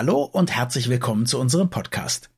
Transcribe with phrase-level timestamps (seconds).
[0.00, 2.30] Hallo und herzlich willkommen zu unserem Podcast.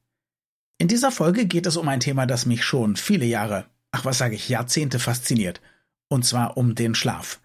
[0.79, 4.19] In dieser Folge geht es um ein Thema, das mich schon viele Jahre, ach was
[4.19, 5.61] sage ich, Jahrzehnte fasziniert.
[6.09, 7.39] Und zwar um den Schlaf.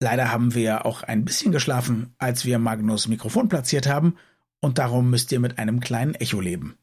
[0.00, 4.16] Leider haben wir auch ein bisschen geschlafen, als wir Magnus Mikrofon platziert haben,
[4.60, 6.76] und darum müsst ihr mit einem kleinen Echo leben.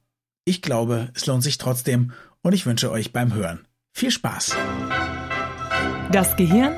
[0.46, 4.56] Ich glaube, es lohnt sich trotzdem und ich wünsche euch beim Hören viel Spaß.
[6.14, 6.72] Das Gehirn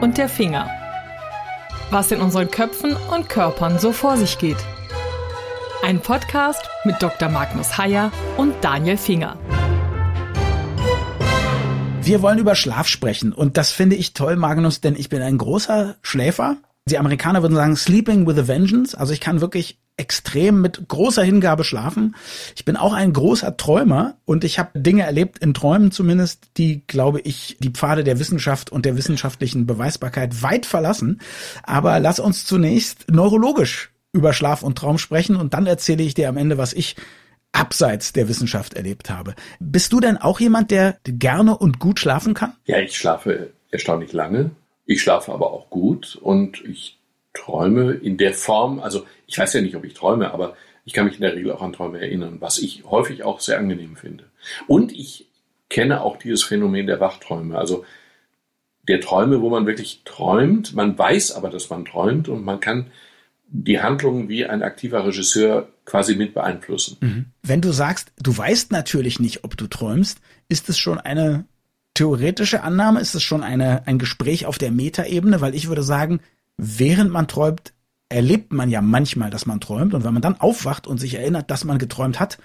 [0.00, 0.70] und der Finger.
[1.90, 4.64] Was in unseren Köpfen und Körpern so vor sich geht.
[5.84, 7.28] Ein Podcast mit Dr.
[7.28, 9.36] Magnus Heyer und Daniel Finger.
[12.02, 15.38] Wir wollen über Schlaf sprechen und das finde ich toll, Magnus, denn ich bin ein
[15.38, 16.58] großer Schläfer.
[16.88, 18.96] Die Amerikaner würden sagen Sleeping with a Vengeance.
[18.96, 22.14] Also ich kann wirklich extrem mit großer Hingabe schlafen.
[22.54, 26.86] Ich bin auch ein großer Träumer und ich habe Dinge erlebt in Träumen zumindest, die,
[26.86, 31.20] glaube ich, die Pfade der Wissenschaft und der wissenschaftlichen Beweisbarkeit weit verlassen.
[31.64, 36.28] Aber lass uns zunächst neurologisch über Schlaf und Traum sprechen und dann erzähle ich dir
[36.28, 36.96] am Ende, was ich
[37.52, 39.34] abseits der Wissenschaft erlebt habe.
[39.60, 42.54] Bist du denn auch jemand, der gerne und gut schlafen kann?
[42.64, 44.50] Ja, ich schlafe erstaunlich lange.
[44.86, 46.98] Ich schlafe aber auch gut und ich
[47.34, 51.06] träume in der Form, also ich weiß ja nicht, ob ich träume, aber ich kann
[51.06, 54.24] mich in der Regel auch an Träume erinnern, was ich häufig auch sehr angenehm finde.
[54.66, 55.28] Und ich
[55.68, 57.84] kenne auch dieses Phänomen der Wachträume, also
[58.88, 62.90] der Träume, wo man wirklich träumt, man weiß aber, dass man träumt und man kann
[63.52, 66.96] die Handlung wie ein aktiver Regisseur quasi mit beeinflussen.
[67.00, 67.26] Mhm.
[67.42, 71.44] Wenn du sagst, du weißt natürlich nicht, ob du träumst, ist es schon eine
[71.94, 73.00] theoretische Annahme?
[73.00, 75.42] Ist es schon eine, ein Gespräch auf der Metaebene?
[75.42, 76.20] Weil ich würde sagen,
[76.56, 77.74] während man träumt,
[78.08, 79.92] erlebt man ja manchmal, dass man träumt.
[79.92, 82.38] Und wenn man dann aufwacht und sich erinnert, dass man geträumt hat,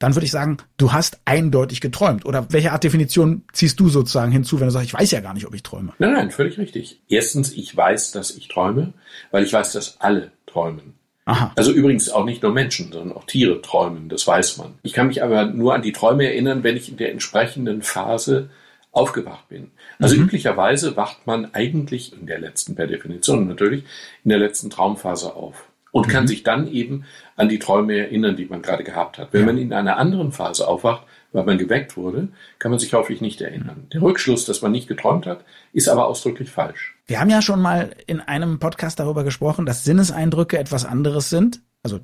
[0.00, 2.24] dann würde ich sagen, du hast eindeutig geträumt.
[2.24, 5.34] Oder welche Art Definition ziehst du sozusagen hinzu, wenn du sagst, ich weiß ja gar
[5.34, 5.92] nicht, ob ich träume?
[5.98, 7.00] Nein, nein, völlig richtig.
[7.08, 8.94] Erstens, ich weiß, dass ich träume,
[9.30, 10.94] weil ich weiß, dass alle träumen.
[11.24, 11.52] Aha.
[11.56, 14.78] Also übrigens auch nicht nur Menschen, sondern auch Tiere träumen, das weiß man.
[14.82, 18.48] Ich kann mich aber nur an die Träume erinnern, wenn ich in der entsprechenden Phase
[18.92, 19.70] aufgewacht bin.
[19.98, 20.22] Also mhm.
[20.22, 23.84] üblicherweise wacht man eigentlich in der letzten, per Definition natürlich,
[24.24, 26.10] in der letzten Traumphase auf und mhm.
[26.10, 27.04] kann sich dann eben
[27.36, 29.32] an die Träume erinnern, die man gerade gehabt hat.
[29.32, 29.46] Wenn ja.
[29.46, 31.02] man in einer anderen Phase aufwacht,
[31.32, 32.28] weil man geweckt wurde,
[32.58, 33.86] kann man sich häufig nicht erinnern.
[33.92, 36.94] Der Rückschluss, dass man nicht geträumt hat, ist aber ausdrücklich falsch.
[37.08, 41.62] Wir haben ja schon mal in einem Podcast darüber gesprochen, dass Sinneseindrücke etwas anderes sind.
[41.82, 42.00] Also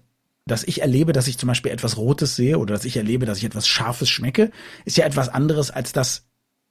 [0.47, 3.39] dass ich erlebe, dass ich zum Beispiel etwas Rotes sehe oder dass ich erlebe, dass
[3.39, 4.51] ich etwas Scharfes schmecke,
[4.85, 6.27] ist ja etwas anderes, als dass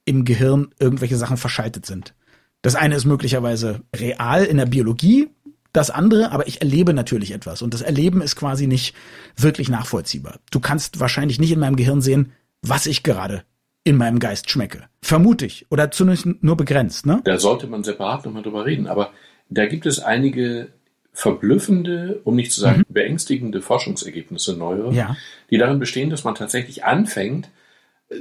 [0.06, 2.14] im Gehirn irgendwelche Sachen verschaltet sind.
[2.62, 5.30] Das eine ist möglicherweise real in der Biologie,
[5.72, 8.96] das andere, aber ich erlebe natürlich etwas und das Erleben ist quasi nicht
[9.36, 10.40] wirklich nachvollziehbar.
[10.52, 13.44] Du kannst wahrscheinlich nicht in meinem Gehirn sehen, was ich gerade
[13.84, 14.84] in meinem Geist schmecke.
[15.02, 15.66] Vermute ich.
[15.70, 17.22] Oder zumindest nur begrenzt, ne?
[17.26, 18.88] Da sollte man separat nochmal drüber reden.
[18.88, 19.12] Aber
[19.50, 20.70] da gibt es einige
[21.12, 22.94] verblüffende, um nicht zu sagen mhm.
[22.94, 25.16] beängstigende Forschungsergebnisse neuere, ja.
[25.52, 27.50] die darin bestehen, dass man tatsächlich anfängt,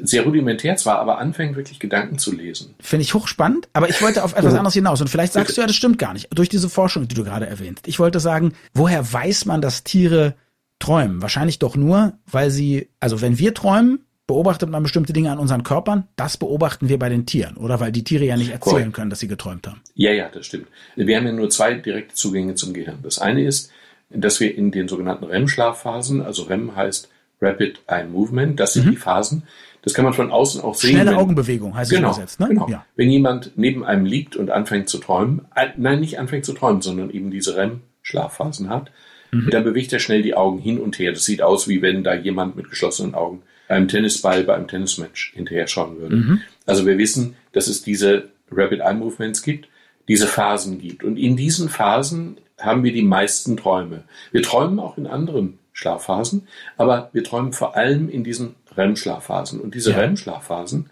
[0.03, 2.75] sehr rudimentär zwar, aber anfängt wirklich Gedanken zu lesen.
[2.81, 5.67] Finde ich hochspannend, aber ich wollte auf etwas anderes hinaus und vielleicht sagst du ja,
[5.67, 7.81] das stimmt gar nicht, durch diese Forschung, die du gerade erwähnt.
[7.87, 10.35] Ich wollte sagen, woher weiß man, dass Tiere
[10.79, 11.23] träumen?
[11.23, 15.63] Wahrscheinlich doch nur, weil sie, also wenn wir träumen, beobachtet man bestimmte Dinge an unseren
[15.63, 17.81] Körpern, das beobachten wir bei den Tieren, oder?
[17.81, 18.93] Weil die Tiere ja nicht erzählen Correct.
[18.95, 19.83] können, dass sie geträumt haben.
[19.95, 20.69] Ja, ja, das stimmt.
[20.97, 23.01] Wir haben ja nur zwei direkte Zugänge zum Gehirn.
[23.03, 23.71] Das eine ist,
[24.09, 27.11] dass wir in den sogenannten REM-Schlafphasen, also REM heißt
[27.43, 28.91] Rapid Eye Movement, das sind mhm.
[28.93, 29.43] die Phasen,
[29.83, 30.93] das kann man von außen auch sehen.
[30.93, 32.49] Schnelle wenn, Augenbewegung heißt genau, es übersetzt, ne?
[32.49, 32.69] Genau.
[32.71, 32.87] Ja.
[32.97, 36.81] Wenn jemand neben einem liegt und anfängt zu träumen, äh, nein, nicht anfängt zu träumen,
[36.81, 38.91] sondern eben diese REM-Schlafphasen hat,
[39.33, 39.51] mhm.
[39.51, 41.13] dann bewegt er schnell die Augen hin und her.
[41.13, 45.33] Das sieht aus, wie wenn da jemand mit geschlossenen Augen einem Tennisball bei einem Tennismatch
[45.35, 46.17] hinterher schauen würde.
[46.17, 46.41] Mhm.
[46.67, 49.69] Also wir wissen, dass es diese Rapid Eye Movements gibt,
[50.09, 51.05] diese Phasen gibt.
[51.05, 54.05] Und in diesen Phasen haben wir die meisten Träume.
[54.31, 59.61] Wir träumen auch in anderen Schlafphasen, aber wir träumen vor allem in diesen REM-Schlafphasen.
[59.61, 59.99] Und diese ja.
[59.99, 60.91] REM-Schlafphasen,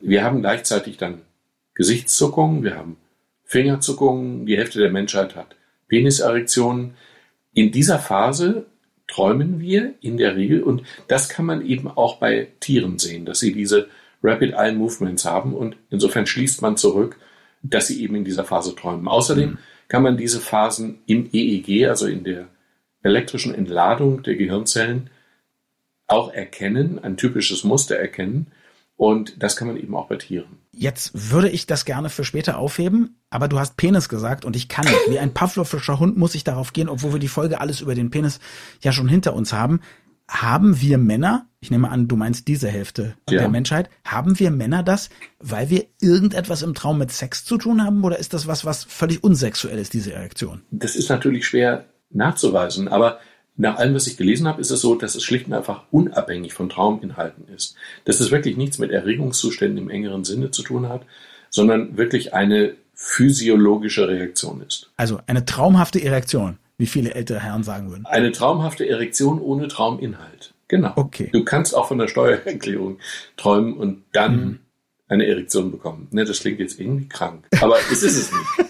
[0.00, 1.22] wir haben gleichzeitig dann
[1.74, 2.96] Gesichtszuckungen, wir haben
[3.44, 5.56] Fingerzuckungen, die Hälfte der Menschheit hat
[5.88, 6.94] Peniserektionen.
[7.52, 8.66] In dieser Phase
[9.06, 13.40] träumen wir in der Regel und das kann man eben auch bei Tieren sehen, dass
[13.40, 13.88] sie diese
[14.22, 17.18] Rapid Eye Movements haben und insofern schließt man zurück,
[17.62, 19.08] dass sie eben in dieser Phase träumen.
[19.08, 19.58] Außerdem mhm.
[19.88, 22.48] kann man diese Phasen im EEG, also in der
[23.02, 25.10] elektrischen Entladung der Gehirnzellen
[26.06, 28.48] auch erkennen, ein typisches Muster erkennen.
[28.98, 30.58] Und das kann man eben auch bei Tieren.
[30.72, 34.68] Jetzt würde ich das gerne für später aufheben, aber du hast Penis gesagt und ich
[34.68, 34.98] kann nicht.
[35.08, 38.10] Wie ein Pavlovischer Hund muss ich darauf gehen, obwohl wir die Folge alles über den
[38.10, 38.40] Penis
[38.82, 39.80] ja schon hinter uns haben.
[40.28, 43.38] Haben wir Männer, ich nehme an, du meinst diese Hälfte ja.
[43.38, 47.84] der Menschheit, haben wir Männer das, weil wir irgendetwas im Traum mit Sex zu tun
[47.84, 50.62] haben oder ist das was, was völlig unsexuell ist, diese Erektion?
[50.72, 52.88] Das ist natürlich schwer nachzuweisen.
[52.88, 53.20] Aber
[53.58, 56.54] nach allem, was ich gelesen habe, ist es so, dass es schlicht und einfach unabhängig
[56.54, 57.74] von Trauminhalten ist.
[58.04, 61.02] Dass es wirklich nichts mit Erregungszuständen im engeren Sinne zu tun hat,
[61.50, 64.90] sondern wirklich eine physiologische Reaktion ist.
[64.96, 68.06] Also eine traumhafte Erektion, wie viele ältere Herren sagen würden.
[68.06, 70.54] Eine traumhafte Erektion ohne Trauminhalt.
[70.68, 70.92] Genau.
[70.94, 71.30] Okay.
[71.32, 72.98] Du kannst auch von der Steuererklärung
[73.36, 74.58] träumen und dann mhm.
[75.08, 76.06] eine Erektion bekommen.
[76.12, 78.67] Ne, das klingt jetzt irgendwie krank, aber es ist es nicht.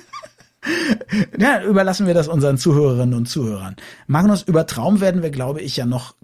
[1.39, 3.77] Ja, überlassen wir das unseren Zuhörerinnen und Zuhörern.
[4.07, 6.15] Magnus, über Traum werden wir, glaube ich, ja noch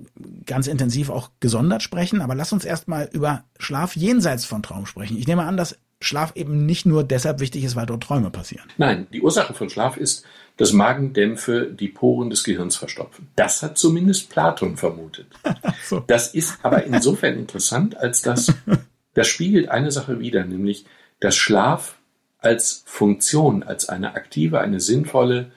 [0.46, 5.16] ganz intensiv auch gesondert sprechen, aber lass uns erstmal über Schlaf jenseits von Traum sprechen.
[5.16, 8.68] Ich nehme an, dass Schlaf eben nicht nur deshalb wichtig ist, weil dort Träume passieren.
[8.76, 10.24] Nein, die Ursache von Schlaf ist,
[10.56, 13.28] dass Magendämpfe die Poren des Gehirns verstopfen.
[13.36, 15.26] Das hat zumindest Platon vermutet.
[15.84, 16.00] so.
[16.06, 18.52] Das ist aber insofern interessant, als dass
[19.14, 20.84] das spiegelt eine Sache wider, nämlich
[21.20, 21.96] dass Schlaf
[22.44, 25.50] als Funktion, als eine aktive, eine sinnvolle,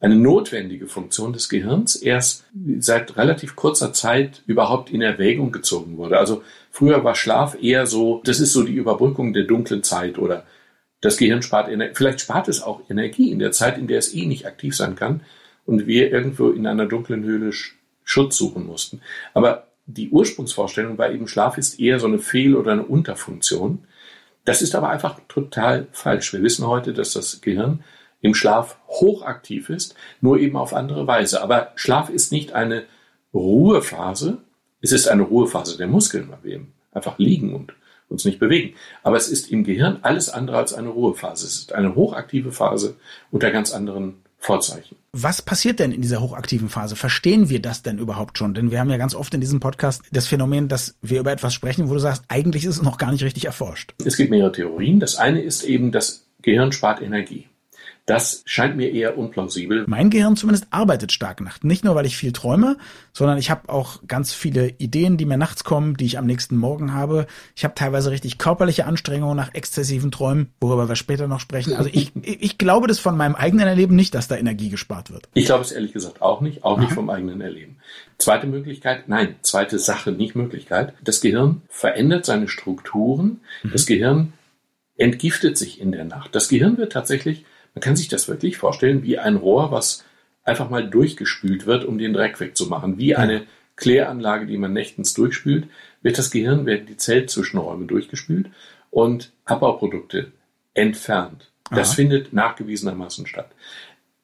[0.00, 2.44] eine notwendige Funktion des Gehirns erst
[2.78, 6.18] seit relativ kurzer Zeit überhaupt in Erwägung gezogen wurde.
[6.18, 10.44] Also früher war Schlaf eher so, das ist so die Überbrückung der dunklen Zeit oder
[11.02, 11.94] das Gehirn spart Energie.
[11.94, 14.94] Vielleicht spart es auch Energie in der Zeit, in der es eh nicht aktiv sein
[14.94, 15.20] kann
[15.66, 17.50] und wir irgendwo in einer dunklen Höhle
[18.04, 19.02] Schutz suchen mussten.
[19.34, 23.80] Aber die Ursprungsvorstellung war eben, Schlaf ist eher so eine Fehl- oder eine Unterfunktion.
[24.44, 26.32] Das ist aber einfach total falsch.
[26.32, 27.84] Wir wissen heute, dass das Gehirn
[28.20, 31.42] im Schlaf hochaktiv ist, nur eben auf andere Weise.
[31.42, 32.84] Aber Schlaf ist nicht eine
[33.32, 34.38] Ruhephase.
[34.80, 37.74] Es ist eine Ruhephase der Muskeln, weil wir eben einfach liegen und
[38.08, 38.74] uns nicht bewegen.
[39.02, 41.46] Aber es ist im Gehirn alles andere als eine Ruhephase.
[41.46, 42.96] Es ist eine hochaktive Phase
[43.30, 44.96] unter ganz anderen Vorzeichen.
[45.12, 46.96] Was passiert denn in dieser hochaktiven Phase?
[46.96, 48.54] Verstehen wir das denn überhaupt schon?
[48.54, 51.52] Denn wir haben ja ganz oft in diesem Podcast das Phänomen, dass wir über etwas
[51.52, 53.92] sprechen, wo du sagst, eigentlich ist es noch gar nicht richtig erforscht.
[54.02, 54.98] Es gibt mehrere Theorien.
[54.98, 57.49] Das eine ist eben, das Gehirn spart Energie.
[58.06, 59.84] Das scheint mir eher unplausibel.
[59.86, 61.62] Mein Gehirn zumindest arbeitet stark nachts.
[61.62, 62.76] Nicht nur, weil ich viel träume,
[63.12, 66.56] sondern ich habe auch ganz viele Ideen, die mir nachts kommen, die ich am nächsten
[66.56, 67.26] Morgen habe.
[67.54, 71.74] Ich habe teilweise richtig körperliche Anstrengungen nach exzessiven Träumen, worüber wir später noch sprechen.
[71.74, 75.28] Also ich, ich glaube das von meinem eigenen Erleben nicht, dass da Energie gespart wird.
[75.34, 76.82] Ich glaube es ehrlich gesagt auch nicht, auch Aha.
[76.82, 77.76] nicht vom eigenen Erleben.
[78.18, 80.94] Zweite Möglichkeit, nein, zweite Sache, nicht Möglichkeit.
[81.02, 83.40] Das Gehirn verändert seine Strukturen.
[83.62, 83.70] Mhm.
[83.72, 84.32] Das Gehirn
[84.96, 86.34] entgiftet sich in der Nacht.
[86.34, 87.44] Das Gehirn wird tatsächlich
[87.74, 90.04] man kann sich das wirklich vorstellen wie ein Rohr, was
[90.44, 92.98] einfach mal durchgespült wird, um den Dreck wegzumachen.
[92.98, 93.46] Wie eine
[93.76, 95.68] Kläranlage, die man nächtens durchspült,
[96.02, 98.50] wird das Gehirn, werden die Zellzwischenräume durchgespült
[98.90, 100.32] und Abbauprodukte
[100.74, 101.50] entfernt.
[101.70, 101.96] Das Aha.
[101.96, 103.50] findet nachgewiesenermaßen statt.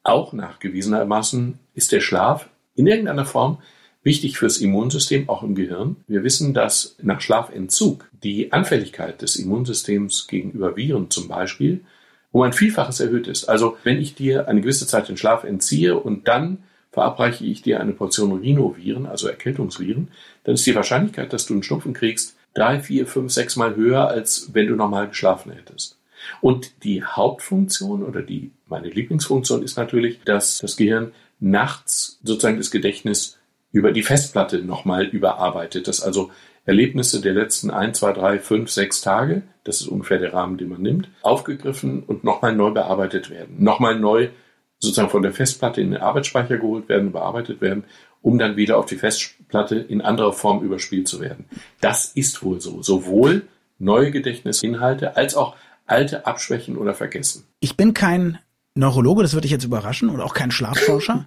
[0.03, 3.59] Auch nachgewiesenermaßen ist der Schlaf in irgendeiner Form
[4.03, 5.97] wichtig fürs Immunsystem, auch im Gehirn.
[6.07, 11.85] Wir wissen, dass nach Schlafentzug die Anfälligkeit des Immunsystems gegenüber Viren zum Beispiel
[12.37, 13.49] um ein Vielfaches erhöht ist.
[13.49, 16.59] Also wenn ich dir eine gewisse Zeit den Schlaf entziehe und dann
[16.93, 20.09] verabreiche ich dir eine Portion Rhinoviren, also Erkältungsviren,
[20.45, 24.09] dann ist die Wahrscheinlichkeit, dass du einen Schnupfen kriegst, drei, vier, fünf, sechs Mal höher,
[24.09, 25.99] als wenn du normal geschlafen hättest.
[26.43, 32.71] Und die Hauptfunktion oder die, meine Lieblingsfunktion ist natürlich, dass das Gehirn nachts sozusagen das
[32.71, 33.39] Gedächtnis
[33.73, 36.31] über die Festplatte nochmal überarbeitet, dass also
[36.67, 40.69] Erlebnisse der letzten ein, zwei, drei, fünf, sechs Tage, das ist ungefähr der Rahmen, den
[40.69, 43.57] man nimmt, aufgegriffen und nochmal neu bearbeitet werden.
[43.59, 44.29] Nochmal neu
[44.79, 47.85] sozusagen von der Festplatte in den Arbeitsspeicher geholt werden, bearbeitet werden,
[48.21, 51.47] um dann wieder auf die Festplatte in anderer Form überspielt zu werden.
[51.81, 52.83] Das ist wohl so.
[52.83, 53.43] Sowohl
[53.79, 57.45] neue Gedächtnisinhalte als auch alte abschwächen oder vergessen.
[57.61, 58.39] Ich bin kein
[58.77, 61.27] Neurologe, das würde dich jetzt überraschen, und auch kein Schlafforscher.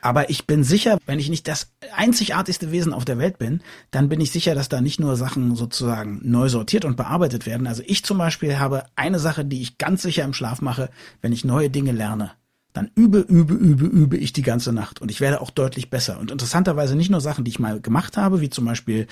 [0.00, 4.08] Aber ich bin sicher, wenn ich nicht das einzigartigste Wesen auf der Welt bin, dann
[4.08, 7.66] bin ich sicher, dass da nicht nur Sachen sozusagen neu sortiert und bearbeitet werden.
[7.66, 10.90] Also ich zum Beispiel habe eine Sache, die ich ganz sicher im Schlaf mache,
[11.22, 12.32] wenn ich neue Dinge lerne
[12.72, 16.18] dann übe, übe, übe, übe ich die ganze Nacht und ich werde auch deutlich besser.
[16.20, 19.06] Und interessanterweise nicht nur Sachen, die ich mal gemacht habe, wie zum Beispiel,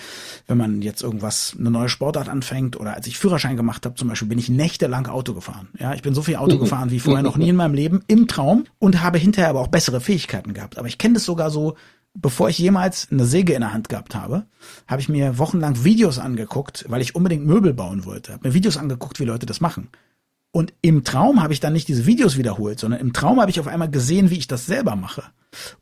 [0.46, 4.08] wenn man jetzt irgendwas, eine neue Sportart anfängt oder als ich Führerschein gemacht habe, zum
[4.08, 5.68] Beispiel, bin ich nächtelang Auto gefahren.
[5.78, 8.28] Ja, ich bin so viel Auto gefahren wie vorher noch nie in meinem Leben im
[8.28, 10.78] Traum und habe hinterher aber auch bessere Fähigkeiten gehabt.
[10.78, 11.76] Aber ich kenne das sogar so,
[12.14, 14.44] bevor ich jemals eine Säge in der Hand gehabt habe,
[14.86, 18.32] habe ich mir wochenlang Videos angeguckt, weil ich unbedingt Möbel bauen wollte.
[18.34, 19.88] Habe mir Videos angeguckt, wie Leute das machen.
[20.56, 23.60] Und im Traum habe ich dann nicht diese Videos wiederholt, sondern im Traum habe ich
[23.60, 25.24] auf einmal gesehen, wie ich das selber mache.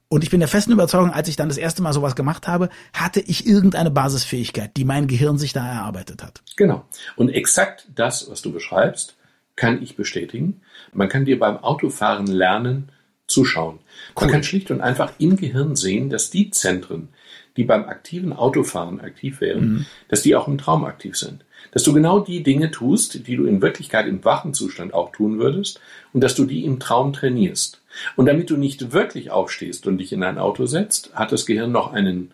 [0.09, 2.71] Und ich bin der festen Überzeugung, als ich dann das erste Mal sowas gemacht habe,
[2.93, 6.43] hatte ich irgendeine Basisfähigkeit, die mein Gehirn sich da erarbeitet hat.
[6.57, 6.85] Genau.
[7.15, 9.15] Und exakt das, was du beschreibst,
[9.55, 10.63] kann ich bestätigen.
[10.93, 12.89] Man kann dir beim Autofahren lernen,
[13.29, 13.79] zuschauen.
[14.17, 14.23] Cool.
[14.23, 17.11] Man kann schlicht und einfach im Gehirn sehen, dass die Zentren,
[17.57, 19.87] die beim aktiven Autofahren aktiv wären, mhm.
[20.09, 23.47] dass die auch im Traum aktiv sind dass du genau die Dinge tust, die du
[23.47, 25.81] in Wirklichkeit im wachen Zustand auch tun würdest
[26.13, 27.81] und dass du die im Traum trainierst.
[28.17, 31.73] Und damit du nicht wirklich aufstehst und dich in ein Auto setzt, hat das Gehirn
[31.73, 32.33] noch einen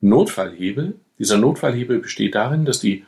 [0.00, 0.94] Notfallhebel.
[1.18, 3.04] Dieser Notfallhebel besteht darin, dass die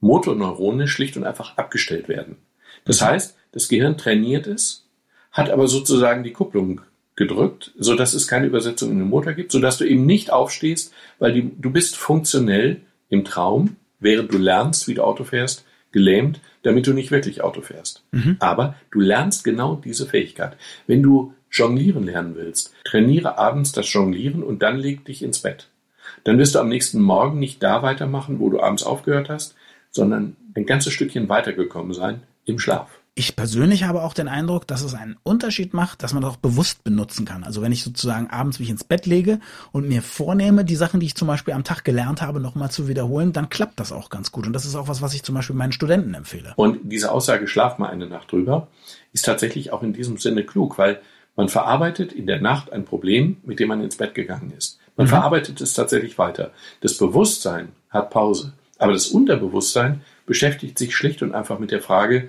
[0.00, 2.36] Motorneurone schlicht und einfach abgestellt werden.
[2.84, 4.86] Das heißt, das Gehirn trainiert es,
[5.32, 6.82] hat aber sozusagen die Kupplung
[7.16, 10.30] gedrückt, so dass es keine Übersetzung in den Motor gibt, so dass du eben nicht
[10.30, 15.64] aufstehst, weil die, du bist funktionell im Traum, während du lernst, wie du Auto fährst,
[15.92, 18.04] gelähmt, damit du nicht wirklich Auto fährst.
[18.12, 18.36] Mhm.
[18.40, 20.56] Aber du lernst genau diese Fähigkeit.
[20.86, 25.68] Wenn du jonglieren lernen willst, trainiere abends das Jonglieren und dann leg dich ins Bett.
[26.24, 29.54] Dann wirst du am nächsten Morgen nicht da weitermachen, wo du abends aufgehört hast,
[29.90, 33.00] sondern ein ganzes Stückchen weitergekommen sein im Schlaf.
[33.18, 36.36] Ich persönlich habe auch den Eindruck, dass es einen Unterschied macht, dass man das auch
[36.36, 37.44] bewusst benutzen kann.
[37.44, 39.40] Also wenn ich sozusagen abends mich ins Bett lege
[39.72, 42.88] und mir vornehme, die Sachen, die ich zum Beispiel am Tag gelernt habe, nochmal zu
[42.88, 44.46] wiederholen, dann klappt das auch ganz gut.
[44.46, 46.52] Und das ist auch was, was ich zum Beispiel meinen Studenten empfehle.
[46.56, 48.68] Und diese Aussage, schlaf mal eine Nacht drüber,
[49.14, 51.00] ist tatsächlich auch in diesem Sinne klug, weil
[51.36, 54.78] man verarbeitet in der Nacht ein Problem, mit dem man ins Bett gegangen ist.
[54.94, 55.10] Man mhm.
[55.10, 56.50] verarbeitet es tatsächlich weiter.
[56.82, 58.52] Das Bewusstsein hat Pause.
[58.78, 62.28] Aber das Unterbewusstsein beschäftigt sich schlicht und einfach mit der Frage,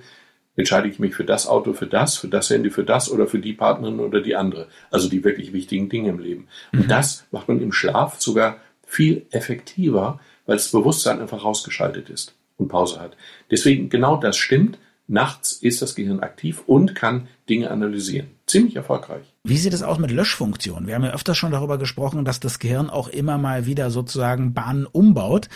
[0.58, 3.38] entscheide ich mich für das Auto, für das, für das Handy, für das oder für
[3.38, 4.66] die Partnerin oder die andere.
[4.90, 6.48] Also die wirklich wichtigen Dinge im Leben.
[6.72, 6.88] Und mhm.
[6.88, 12.68] das macht man im Schlaf sogar viel effektiver, weil das Bewusstsein einfach rausgeschaltet ist und
[12.68, 13.16] Pause hat.
[13.50, 14.78] Deswegen genau das stimmt.
[15.06, 18.26] Nachts ist das Gehirn aktiv und kann Dinge analysieren.
[18.46, 19.24] Ziemlich erfolgreich.
[19.44, 20.88] Wie sieht es aus mit Löschfunktionen?
[20.88, 24.54] Wir haben ja öfters schon darüber gesprochen, dass das Gehirn auch immer mal wieder sozusagen
[24.54, 25.48] Bahnen umbaut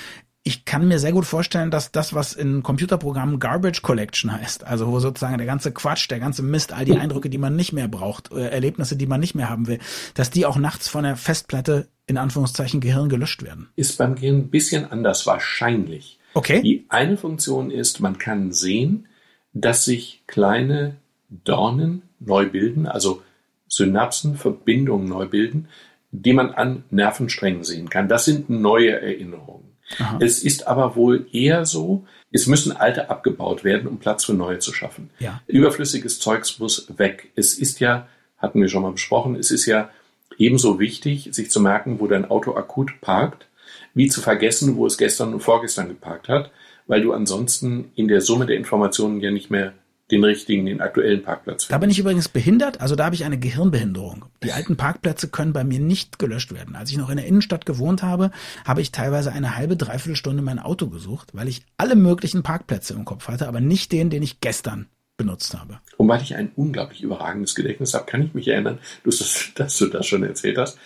[0.44, 4.88] ich kann mir sehr gut vorstellen, dass das, was in Computerprogrammen Garbage Collection heißt, also
[4.88, 7.86] wo sozusagen der ganze Quatsch, der ganze Mist, all die Eindrücke, die man nicht mehr
[7.86, 9.78] braucht, äh, Erlebnisse, die man nicht mehr haben will,
[10.14, 13.68] dass die auch nachts von der Festplatte in Anführungszeichen Gehirn gelöscht werden.
[13.76, 16.18] Ist beim Gehirn ein bisschen anders wahrscheinlich.
[16.34, 16.60] Okay.
[16.62, 19.06] Die eine Funktion ist, man kann sehen,
[19.52, 20.96] dass sich kleine
[21.28, 23.22] Dornen neu bilden, also
[23.68, 25.68] Synapsen, Verbindungen neu bilden,
[26.10, 28.08] die man an Nervensträngen sehen kann.
[28.08, 29.71] Das sind neue Erinnerungen.
[29.98, 30.18] Aha.
[30.20, 34.58] Es ist aber wohl eher so, es müssen alte abgebaut werden, um Platz für neue
[34.58, 35.10] zu schaffen.
[35.18, 35.40] Ja.
[35.46, 37.30] Überflüssiges Zeugs muss weg.
[37.36, 38.08] Es ist ja,
[38.38, 39.90] hatten wir schon mal besprochen, es ist ja
[40.38, 43.46] ebenso wichtig, sich zu merken, wo dein Auto akut parkt,
[43.94, 46.50] wie zu vergessen, wo es gestern und vorgestern geparkt hat,
[46.86, 49.74] weil du ansonsten in der Summe der Informationen ja nicht mehr
[50.12, 51.72] den richtigen, den aktuellen Parkplatz finden.
[51.72, 54.26] Da bin ich übrigens behindert, also da habe ich eine Gehirnbehinderung.
[54.44, 56.76] Die alten Parkplätze können bei mir nicht gelöscht werden.
[56.76, 58.30] Als ich noch in der Innenstadt gewohnt habe,
[58.64, 62.94] habe ich teilweise eine halbe, dreiviertel Stunde mein Auto gesucht, weil ich alle möglichen Parkplätze
[62.94, 65.80] im Kopf hatte, aber nicht den, den ich gestern benutzt habe.
[65.96, 70.06] Und weil ich ein unglaublich überragendes Gedächtnis habe, kann ich mich erinnern, dass du das
[70.06, 70.78] schon erzählt hast,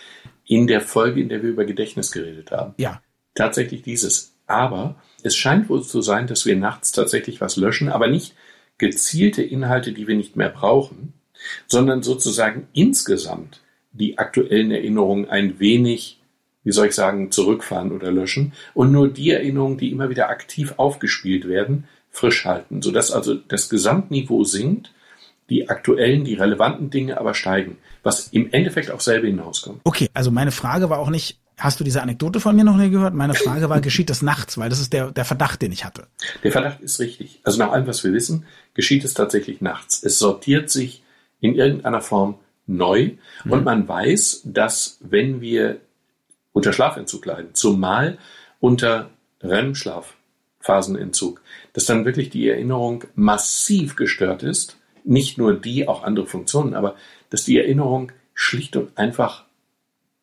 [0.45, 2.73] in der Folge, in der wir über Gedächtnis geredet haben.
[2.77, 3.01] Ja.
[3.35, 4.33] Tatsächlich dieses.
[4.45, 8.33] Aber es scheint wohl zu sein, dass wir nachts tatsächlich was löschen, aber nicht
[8.77, 11.13] gezielte Inhalte, die wir nicht mehr brauchen,
[11.67, 16.19] sondern sozusagen insgesamt die aktuellen Erinnerungen ein wenig,
[16.63, 20.75] wie soll ich sagen, zurückfahren oder löschen und nur die Erinnerungen, die immer wieder aktiv
[20.77, 24.91] aufgespielt werden, frisch halten, sodass also das Gesamtniveau sinkt,
[25.49, 29.79] die aktuellen, die relevanten Dinge aber steigen, was im Endeffekt auch selber hinauskommt.
[29.83, 32.91] Okay, also meine Frage war auch nicht, Hast du diese Anekdote von mir noch nie
[32.91, 33.15] gehört?
[33.15, 34.57] Meine Frage war, geschieht das nachts?
[34.57, 36.07] Weil das ist der, der Verdacht, den ich hatte.
[36.43, 37.41] Der Verdacht ist richtig.
[37.43, 38.45] Also nach allem, was wir wissen,
[38.75, 40.03] geschieht es tatsächlich nachts.
[40.03, 41.03] Es sortiert sich
[41.39, 42.35] in irgendeiner Form
[42.67, 43.11] neu
[43.43, 43.51] mhm.
[43.51, 45.79] und man weiß, dass wenn wir
[46.53, 48.17] unter Schlafentzug leiden, zumal
[48.59, 49.09] unter
[49.41, 51.41] REM-Schlafphasenentzug,
[51.73, 54.77] dass dann wirklich die Erinnerung massiv gestört ist.
[55.03, 56.95] Nicht nur die, auch andere Funktionen, aber
[57.29, 59.45] dass die Erinnerung schlicht und einfach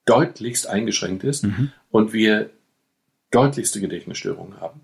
[0.04, 1.72] deutlichst eingeschränkt ist mhm.
[1.90, 2.50] und wir
[3.30, 4.80] deutlichste Gedächtnisstörungen haben.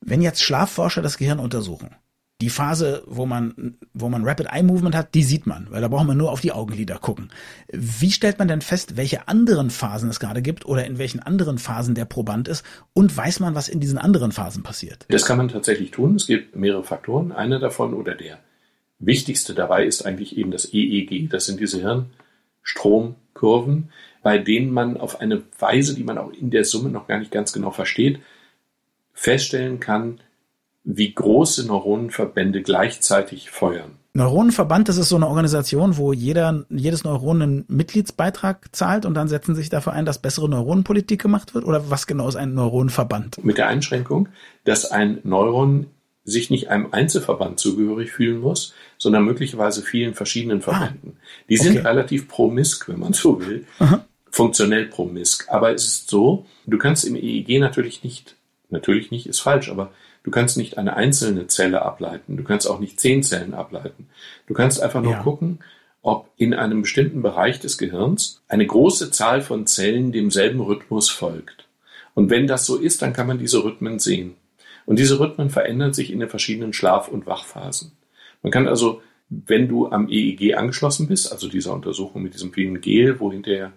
[0.00, 1.96] Wenn jetzt Schlafforscher das Gehirn untersuchen,
[2.42, 5.88] die Phase, wo man, wo man Rapid Eye Movement hat, die sieht man, weil da
[5.88, 7.30] braucht man nur auf die Augenlider gucken.
[7.72, 11.56] Wie stellt man denn fest, welche anderen Phasen es gerade gibt oder in welchen anderen
[11.56, 15.06] Phasen der Proband ist und weiß man, was in diesen anderen Phasen passiert?
[15.08, 16.16] Das kann man tatsächlich tun.
[16.16, 17.32] Es gibt mehrere Faktoren.
[17.32, 18.38] Einer davon oder der
[18.98, 21.30] wichtigste dabei ist eigentlich eben das EEG.
[21.30, 21.82] Das sind diese
[23.36, 23.90] Hirnstromkurven,
[24.22, 27.30] bei denen man auf eine Weise, die man auch in der Summe noch gar nicht
[27.30, 28.20] ganz genau versteht,
[29.12, 30.20] feststellen kann,
[30.84, 33.92] wie große Neuronenverbände gleichzeitig feuern.
[34.14, 39.28] Neuronenverband, das ist so eine Organisation, wo jeder, jedes Neuron einen Mitgliedsbeitrag zahlt und dann
[39.28, 41.66] setzen sich dafür ein, dass bessere Neuronenpolitik gemacht wird?
[41.66, 43.44] Oder was genau ist ein Neuronenverband?
[43.44, 44.28] Mit der Einschränkung,
[44.64, 45.88] dass ein Neuron
[46.26, 51.12] sich nicht einem Einzelverband zugehörig fühlen muss, sondern möglicherweise vielen verschiedenen ah, Verbänden.
[51.16, 51.86] Ah, Die sind okay.
[51.86, 53.64] relativ promisk, wenn man so will.
[53.78, 54.04] Aha
[54.36, 55.46] funktionell promisk.
[55.48, 58.36] Aber es ist so, du kannst im EEG natürlich nicht,
[58.68, 59.92] natürlich nicht, ist falsch, aber
[60.24, 62.36] du kannst nicht eine einzelne Zelle ableiten.
[62.36, 64.08] Du kannst auch nicht zehn Zellen ableiten.
[64.46, 65.22] Du kannst einfach nur ja.
[65.22, 65.60] gucken,
[66.02, 71.66] ob in einem bestimmten Bereich des Gehirns eine große Zahl von Zellen demselben Rhythmus folgt.
[72.14, 74.36] Und wenn das so ist, dann kann man diese Rhythmen sehen.
[74.86, 77.92] Und diese Rhythmen verändern sich in den verschiedenen Schlaf- und Wachphasen.
[78.42, 82.80] Man kann also, wenn du am EEG angeschlossen bist, also dieser Untersuchung mit diesem vielen
[82.80, 83.72] Gel, wo hinterher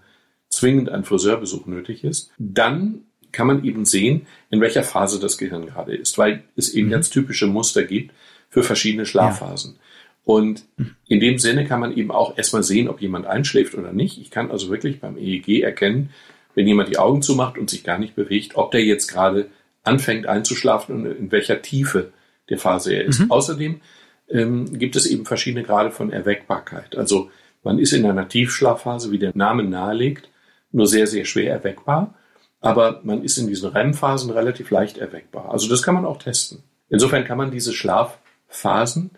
[0.49, 3.01] zwingend ein Friseurbesuch nötig ist, dann
[3.31, 6.91] kann man eben sehen, in welcher Phase das Gehirn gerade ist, weil es eben mhm.
[6.91, 8.13] ganz typische Muster gibt
[8.49, 9.75] für verschiedene Schlafphasen.
[9.75, 9.79] Ja.
[10.23, 10.65] Und
[11.07, 14.19] in dem Sinne kann man eben auch erstmal sehen, ob jemand einschläft oder nicht.
[14.19, 16.11] Ich kann also wirklich beim EEG erkennen,
[16.53, 19.49] wenn jemand die Augen zumacht und sich gar nicht bewegt, ob der jetzt gerade
[19.83, 22.11] anfängt einzuschlafen und in welcher Tiefe
[22.49, 23.19] der Phase er ist.
[23.19, 23.31] Mhm.
[23.31, 23.81] Außerdem
[24.29, 26.95] ähm, gibt es eben verschiedene Grade von Erweckbarkeit.
[26.95, 27.29] Also
[27.63, 30.29] man ist in einer Tiefschlafphase, wie der Name nahelegt,
[30.71, 32.15] nur sehr, sehr schwer erweckbar.
[32.61, 35.51] Aber man ist in diesen REM-Phasen relativ leicht erweckbar.
[35.51, 36.63] Also das kann man auch testen.
[36.89, 39.11] Insofern kann man diese Schlafphasen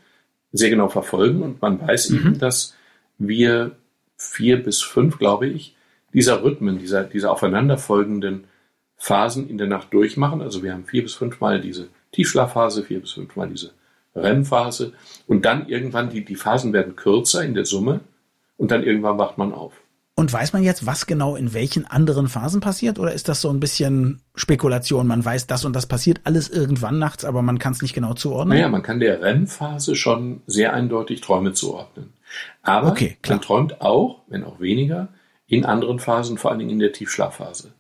[0.52, 2.18] sehr genau verfolgen und man weiß mhm.
[2.18, 2.76] eben, dass
[3.18, 3.78] wir
[4.18, 5.76] vier bis fünf, glaube ich,
[6.14, 8.46] dieser Rhythmen, dieser, dieser aufeinanderfolgenden
[9.02, 10.44] Phasen in der Nacht durchmachen.
[10.44, 13.72] Also wir haben vier bis fünfmal diese Tiefschlafphase, vier bis fünfmal diese
[14.16, 14.94] REM-Phase
[15.26, 18.02] und dann irgendwann die, die Phasen werden kürzer in der Summe
[18.58, 19.74] und dann irgendwann wacht man auf.
[20.14, 23.00] Und weiß man jetzt, was genau in welchen anderen Phasen passiert?
[23.00, 25.08] Oder ist das so ein bisschen Spekulation?
[25.08, 28.14] Man weiß, das und das passiert alles irgendwann nachts, aber man kann es nicht genau
[28.14, 28.56] zuordnen?
[28.56, 32.14] Naja, man kann der REM-Phase schon sehr eindeutig Träume zuordnen.
[32.62, 35.08] Aber okay, man träumt auch, wenn auch weniger,
[35.48, 37.74] in anderen Phasen, vor allen Dingen in der Tiefschlafphase.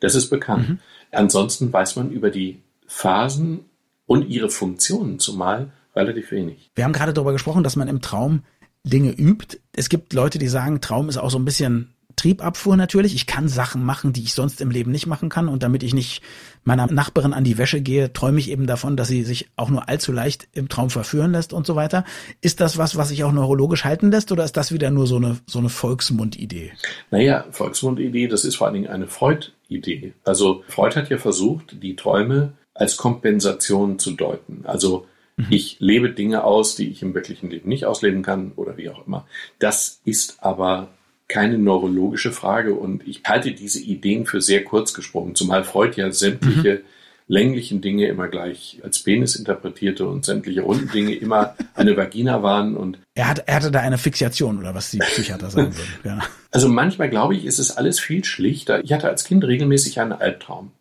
[0.00, 0.68] Das ist bekannt.
[0.68, 0.78] Mhm.
[1.12, 3.60] Ansonsten weiß man über die Phasen
[4.06, 6.70] und ihre Funktionen zumal relativ wenig.
[6.74, 8.42] Wir haben gerade darüber gesprochen, dass man im Traum
[8.84, 9.58] Dinge übt.
[9.72, 13.14] Es gibt Leute, die sagen, Traum ist auch so ein bisschen Triebabfuhr natürlich.
[13.14, 15.48] Ich kann Sachen machen, die ich sonst im Leben nicht machen kann.
[15.48, 16.22] Und damit ich nicht
[16.64, 19.88] meiner Nachbarin an die Wäsche gehe, träume ich eben davon, dass sie sich auch nur
[19.88, 22.04] allzu leicht im Traum verführen lässt und so weiter.
[22.40, 25.16] Ist das was, was sich auch neurologisch halten lässt oder ist das wieder nur so
[25.16, 26.72] eine, so eine Volksmundidee?
[27.10, 30.12] Naja, Volksmundidee, das ist vor allen Dingen eine Freud-Idee.
[30.24, 34.64] Also Freud hat ja versucht, die Träume als Kompensation zu deuten.
[34.64, 35.06] Also
[35.38, 35.46] Mhm.
[35.50, 39.06] Ich lebe Dinge aus, die ich im wirklichen Leben nicht ausleben kann oder wie auch
[39.06, 39.26] immer.
[39.58, 40.88] Das ist aber
[41.28, 46.10] keine neurologische Frage und ich halte diese Ideen für sehr kurz gesprungen, zumal Freud ja
[46.10, 46.80] sämtliche mhm.
[47.26, 52.76] länglichen Dinge immer gleich als Penis interpretierte und sämtliche runden Dinge immer eine Vagina waren
[52.76, 55.92] und er, hat, er hatte da eine Fixiation oder was die Psychiater sagen würden.
[56.04, 56.20] Ja.
[56.50, 58.82] Also manchmal glaube ich, ist es alles viel schlichter.
[58.82, 60.72] Ich hatte als Kind regelmäßig einen Albtraum.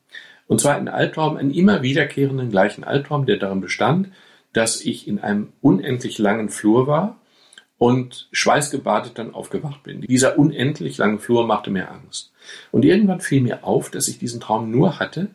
[0.47, 4.11] Und zwar einen Albtraum, einen immer wiederkehrenden gleichen Albtraum, der darin bestand,
[4.53, 7.19] dass ich in einem unendlich langen Flur war
[7.77, 10.01] und schweißgebadet dann aufgewacht bin.
[10.01, 12.31] Dieser unendlich lange Flur machte mir Angst.
[12.71, 15.29] Und irgendwann fiel mir auf, dass ich diesen Traum nur hatte,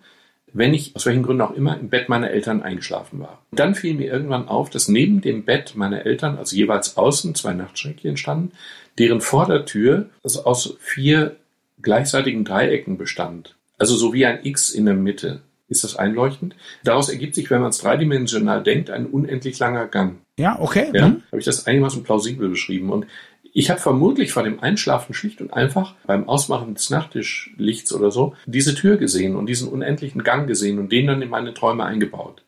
[0.52, 3.42] wenn ich aus welchen Gründen auch immer im Bett meiner Eltern eingeschlafen war.
[3.50, 7.34] Und dann fiel mir irgendwann auf, dass neben dem Bett meiner Eltern, also jeweils außen,
[7.34, 8.52] zwei Nachtschränkchen standen,
[8.98, 11.36] deren Vordertür also aus vier
[11.80, 13.54] gleichseitigen Dreiecken bestand.
[13.78, 15.40] Also so wie ein X in der Mitte.
[15.72, 16.54] Ist das einleuchtend?
[16.84, 20.18] Daraus ergibt sich, wenn man es dreidimensional denkt, ein unendlich langer Gang.
[20.38, 20.90] Ja, okay.
[20.92, 21.22] Ja, mhm.
[21.28, 22.90] Habe ich das einigermaßen plausibel beschrieben.
[22.90, 23.06] Und
[23.54, 28.34] ich habe vermutlich vor dem Einschlafen schlicht und einfach beim Ausmachen des Nachttischlichts oder so
[28.46, 32.44] diese Tür gesehen und diesen unendlichen Gang gesehen und den dann in meine Träume eingebaut.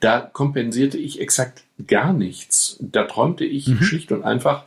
[0.00, 2.78] Da kompensierte ich exakt gar nichts.
[2.80, 3.82] Da träumte ich mhm.
[3.82, 4.64] schlicht und einfach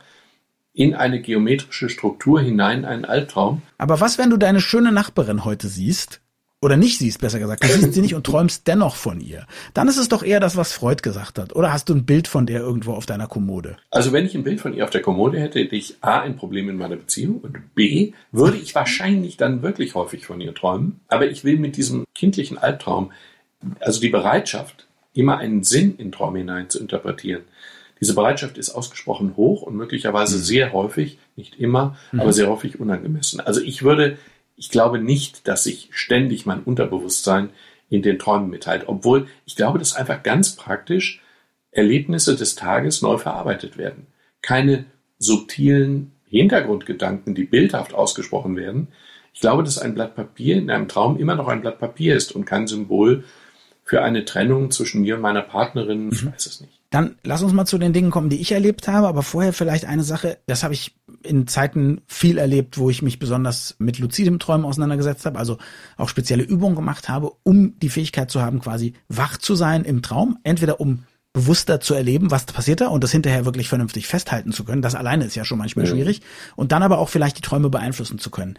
[0.72, 3.62] in eine geometrische Struktur hinein einen Albtraum.
[3.78, 6.20] Aber was, wenn du deine schöne Nachbarin heute siehst
[6.66, 9.86] oder nicht siehst, besser gesagt, du siehst sie nicht und träumst dennoch von ihr, dann
[9.86, 11.54] ist es doch eher das, was Freud gesagt hat.
[11.54, 13.76] Oder hast du ein Bild von der irgendwo auf deiner Kommode?
[13.92, 16.34] Also wenn ich ein Bild von ihr auf der Kommode hätte, hätte ich A, ein
[16.34, 20.98] Problem in meiner Beziehung und B, würde ich wahrscheinlich dann wirklich häufig von ihr träumen.
[21.06, 23.12] Aber ich will mit diesem kindlichen Albtraum,
[23.78, 27.42] also die Bereitschaft, immer einen Sinn in Träume hinein zu interpretieren,
[28.00, 30.42] diese Bereitschaft ist ausgesprochen hoch und möglicherweise mhm.
[30.42, 32.20] sehr häufig, nicht immer, mhm.
[32.20, 33.38] aber sehr häufig unangemessen.
[33.38, 34.18] Also ich würde
[34.56, 37.50] ich glaube nicht, dass sich ständig mein Unterbewusstsein
[37.88, 41.22] in den Träumen mitteilt, obwohl ich glaube, dass einfach ganz praktisch
[41.70, 44.06] Erlebnisse des Tages neu verarbeitet werden.
[44.42, 44.86] Keine
[45.18, 48.88] subtilen Hintergrundgedanken, die bildhaft ausgesprochen werden.
[49.32, 52.32] Ich glaube, dass ein Blatt Papier in einem Traum immer noch ein Blatt Papier ist
[52.34, 53.24] und kein Symbol
[53.86, 56.10] für eine Trennung zwischen mir und meiner Partnerin.
[56.12, 56.32] Ich mhm.
[56.32, 56.72] weiß es nicht.
[56.90, 59.84] Dann lass uns mal zu den Dingen kommen, die ich erlebt habe, aber vorher vielleicht
[59.84, 64.38] eine Sache, das habe ich in Zeiten viel erlebt, wo ich mich besonders mit luzidem
[64.38, 65.58] Träumen auseinandergesetzt habe, also
[65.96, 70.02] auch spezielle Übungen gemacht habe, um die Fähigkeit zu haben, quasi wach zu sein im
[70.02, 71.04] Traum, entweder um
[71.36, 74.80] bewusster zu erleben, was passiert da und das hinterher wirklich vernünftig festhalten zu können.
[74.80, 76.22] Das alleine ist ja schon manchmal schwierig.
[76.56, 78.56] Und dann aber auch vielleicht die Träume beeinflussen zu können.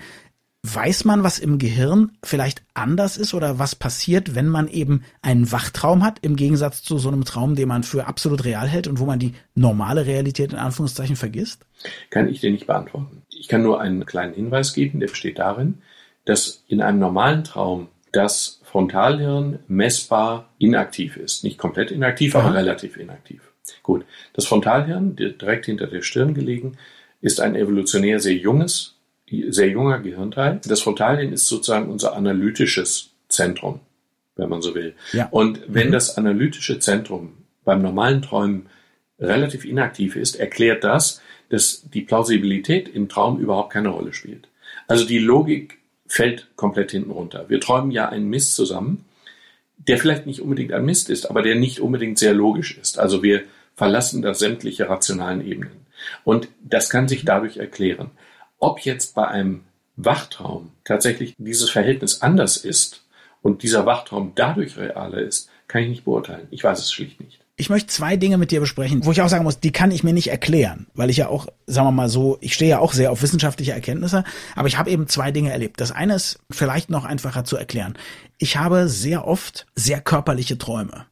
[0.63, 5.51] Weiß man, was im Gehirn vielleicht anders ist oder was passiert, wenn man eben einen
[5.51, 8.99] Wachtraum hat, im Gegensatz zu so einem Traum, den man für absolut real hält und
[8.99, 11.65] wo man die normale Realität in Anführungszeichen vergisst?
[12.09, 13.21] Kann ich dir nicht beantworten.
[13.29, 15.79] Ich kann nur einen kleinen Hinweis geben, der besteht darin,
[16.25, 21.43] dass in einem normalen Traum das Frontalhirn messbar inaktiv ist.
[21.43, 22.47] Nicht komplett inaktiv, Aha.
[22.47, 23.41] aber relativ inaktiv.
[23.83, 24.05] Gut.
[24.33, 26.77] Das Frontalhirn, direkt hinter der Stirn gelegen,
[27.21, 28.96] ist ein evolutionär sehr junges,
[29.49, 30.61] sehr junger Gehirnteil.
[30.65, 33.79] Das Frontalhirn ist sozusagen unser analytisches Zentrum,
[34.35, 34.95] wenn man so will.
[35.13, 35.27] Ja.
[35.31, 35.91] Und wenn mhm.
[35.93, 37.33] das analytische Zentrum
[37.65, 38.67] beim normalen Träumen
[39.19, 44.47] relativ inaktiv ist, erklärt das, dass die Plausibilität im Traum überhaupt keine Rolle spielt.
[44.87, 47.45] Also die Logik fällt komplett hinten runter.
[47.49, 49.05] Wir träumen ja einen Mist zusammen,
[49.77, 52.99] der vielleicht nicht unbedingt ein Mist ist, aber der nicht unbedingt sehr logisch ist.
[52.99, 53.43] Also wir
[53.75, 55.85] verlassen da sämtliche rationalen Ebenen.
[56.23, 58.11] Und das kann sich dadurch erklären.
[58.59, 59.63] Ob jetzt bei einem
[59.95, 63.03] Wachtraum tatsächlich dieses Verhältnis anders ist
[63.41, 66.47] und dieser Wachtraum dadurch realer ist, kann ich nicht beurteilen.
[66.51, 67.39] Ich weiß es schlicht nicht.
[67.59, 70.03] Ich möchte zwei Dinge mit dir besprechen, wo ich auch sagen muss, die kann ich
[70.03, 72.93] mir nicht erklären, weil ich ja auch, sagen wir mal so, ich stehe ja auch
[72.93, 74.23] sehr auf wissenschaftliche Erkenntnisse,
[74.55, 75.81] aber ich habe eben zwei Dinge erlebt.
[75.81, 77.97] Das eine ist vielleicht noch einfacher zu erklären.
[78.37, 81.07] Ich habe sehr oft sehr körperliche Träume,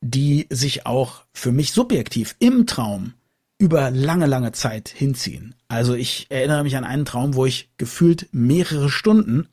[0.00, 3.14] die sich auch für mich subjektiv im Traum
[3.60, 5.54] über lange, lange Zeit hinziehen.
[5.68, 9.48] Also ich erinnere mich an einen Traum, wo ich gefühlt mehrere Stunden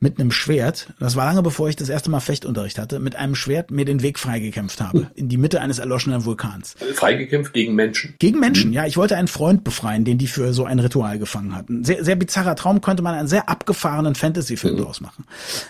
[0.00, 3.36] mit einem Schwert, das war lange bevor ich das erste Mal Fechtunterricht hatte, mit einem
[3.36, 6.74] Schwert mir den Weg freigekämpft habe, in die Mitte eines erloschenen Vulkans.
[6.94, 8.16] Freigekämpft gegen Menschen?
[8.18, 8.74] Gegen Menschen, mhm.
[8.74, 8.86] ja.
[8.86, 11.84] Ich wollte einen Freund befreien, den die für so ein Ritual gefangen hatten.
[11.84, 14.82] Sehr, sehr bizarrer Traum, könnte man einen sehr abgefahrenen Fantasy-Film mhm.
[14.82, 15.24] draus machen.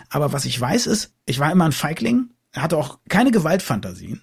[0.09, 4.23] Aber was ich weiß ist, ich war immer ein Feigling, hatte auch keine Gewaltfantasien,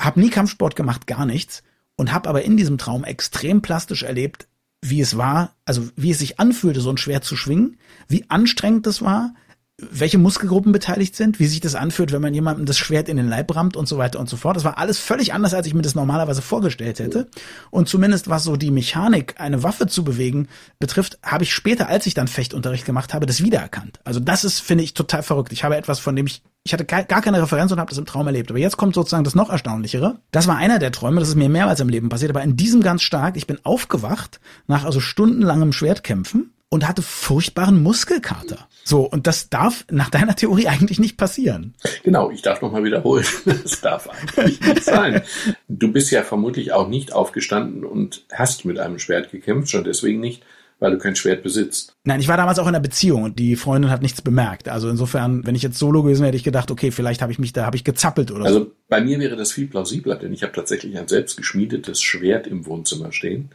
[0.00, 1.62] habe nie Kampfsport gemacht, gar nichts
[1.98, 4.46] und habe aber in diesem Traum extrem plastisch erlebt,
[4.80, 8.86] wie es war, also wie es sich anfühlte, so ein Schwert zu schwingen, wie anstrengend
[8.86, 9.34] das war,
[9.80, 13.28] welche Muskelgruppen beteiligt sind, wie sich das anfühlt, wenn man jemandem das Schwert in den
[13.28, 14.56] Leib rammt und so weiter und so fort.
[14.56, 17.28] Das war alles völlig anders, als ich mir das normalerweise vorgestellt hätte.
[17.70, 20.48] Und zumindest was so die Mechanik, eine Waffe zu bewegen,
[20.80, 24.00] betrifft, habe ich später, als ich dann Fechtunterricht gemacht habe, das wiedererkannt.
[24.02, 25.52] Also das ist, finde ich, total verrückt.
[25.52, 28.06] Ich habe etwas, von dem ich, ich hatte gar keine Referenz und habe das im
[28.06, 28.50] Traum erlebt.
[28.50, 30.18] Aber jetzt kommt sozusagen das noch erstaunlichere.
[30.32, 32.82] Das war einer der Träume, das ist mir mehrmals im Leben passiert, aber in diesem
[32.82, 33.36] ganz stark.
[33.36, 38.68] Ich bin aufgewacht nach also stundenlangem Schwertkämpfen und hatte furchtbaren Muskelkater.
[38.84, 41.74] So, und das darf nach deiner Theorie eigentlich nicht passieren.
[42.04, 43.24] Genau, ich darf nochmal wiederholen.
[43.62, 45.22] Das darf eigentlich nicht sein.
[45.68, 50.20] Du bist ja vermutlich auch nicht aufgestanden und hast mit einem Schwert gekämpft, schon deswegen
[50.20, 50.42] nicht,
[50.78, 51.94] weil du kein Schwert besitzt.
[52.04, 54.68] Nein, ich war damals auch in einer Beziehung und die Freundin hat nichts bemerkt.
[54.68, 57.38] Also insofern, wenn ich jetzt solo gewesen wäre, hätte ich gedacht, okay, vielleicht habe ich
[57.38, 58.72] mich da, habe ich gezappelt oder also so.
[58.88, 62.66] bei mir wäre das viel plausibler, denn ich habe tatsächlich ein selbst geschmiedetes Schwert im
[62.66, 63.50] Wohnzimmer stehen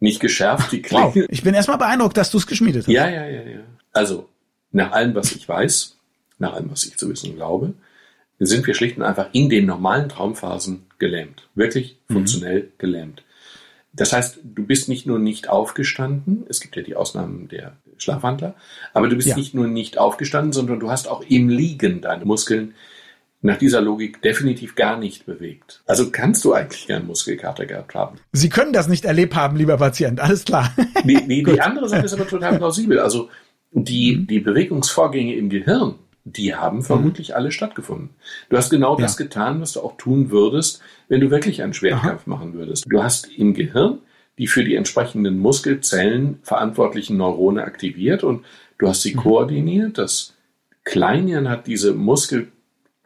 [0.00, 1.14] nicht geschärft, die Klinge.
[1.14, 1.26] Wow.
[1.28, 2.92] Ich bin erstmal beeindruckt, dass du es geschmiedet hast.
[2.92, 3.60] Ja, ja, ja, ja.
[3.92, 4.28] Also,
[4.72, 5.96] nach allem, was ich weiß,
[6.38, 7.74] nach allem, was ich zu wissen glaube,
[8.38, 11.48] sind wir schlicht und einfach in den normalen Traumphasen gelähmt.
[11.54, 12.14] Wirklich mhm.
[12.14, 12.68] funktionell mhm.
[12.78, 13.22] gelähmt.
[13.94, 18.54] Das heißt, du bist nicht nur nicht aufgestanden, es gibt ja die Ausnahmen der Schlafwandler,
[18.92, 19.36] aber du bist ja.
[19.36, 22.74] nicht nur nicht aufgestanden, sondern du hast auch im Liegen deine Muskeln
[23.46, 25.82] nach dieser Logik definitiv gar nicht bewegt.
[25.86, 28.18] Also kannst du eigentlich keinen Muskelkater gehabt haben.
[28.32, 30.74] Sie können das nicht erlebt haben, lieber Patient, alles klar.
[31.04, 32.98] die, die, die andere Sache ist aber total plausibel.
[33.00, 33.30] Also
[33.72, 34.26] die, mhm.
[34.26, 37.34] die Bewegungsvorgänge im Gehirn, die haben vermutlich mhm.
[37.36, 38.10] alle stattgefunden.
[38.48, 39.02] Du hast genau ja.
[39.02, 42.30] das getan, was du auch tun würdest, wenn du wirklich einen Schwertkampf Aha.
[42.30, 42.84] machen würdest.
[42.88, 44.00] Du hast im Gehirn
[44.38, 48.44] die für die entsprechenden Muskelzellen verantwortlichen Neurone aktiviert und
[48.78, 49.20] du hast sie mhm.
[49.20, 49.98] koordiniert.
[49.98, 50.34] Das
[50.84, 52.48] Kleinhirn hat diese Muskel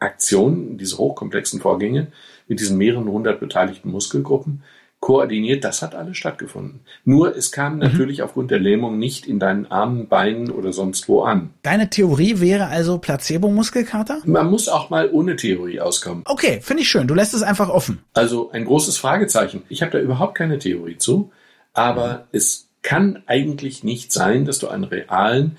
[0.01, 2.07] Aktionen, diese hochkomplexen Vorgänge
[2.47, 4.63] mit diesen mehreren hundert beteiligten Muskelgruppen
[5.01, 6.81] koordiniert, das hat alles stattgefunden.
[7.03, 7.79] Nur es kam mhm.
[7.79, 11.49] natürlich aufgrund der Lähmung nicht in deinen Armen, Beinen oder sonst wo an.
[11.63, 14.21] Deine Theorie wäre also Placebo-Muskelkater?
[14.25, 16.23] Man muss auch mal ohne Theorie auskommen.
[16.27, 17.07] Okay, finde ich schön.
[17.07, 18.03] Du lässt es einfach offen.
[18.13, 19.63] Also ein großes Fragezeichen.
[19.69, 21.31] Ich habe da überhaupt keine Theorie zu,
[21.73, 22.19] aber mhm.
[22.33, 25.57] es kann eigentlich nicht sein, dass du einen realen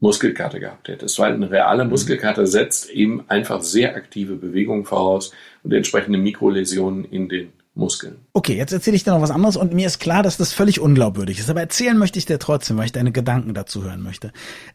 [0.00, 1.90] Muskelkater gehabt hättest, weil eine reale mhm.
[1.90, 5.32] Muskelkater setzt eben einfach sehr aktive Bewegungen voraus
[5.62, 8.16] und entsprechende Mikroläsionen in den Muskeln.
[8.32, 10.80] Okay, jetzt erzähle ich dir noch was anderes und mir ist klar, dass das völlig
[10.80, 14.32] unglaubwürdig ist, aber erzählen möchte ich dir trotzdem, weil ich deine Gedanken dazu hören möchte.